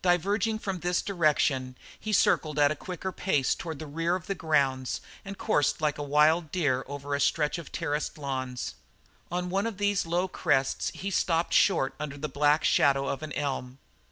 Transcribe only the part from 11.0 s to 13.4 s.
stopped short under the black shadow of an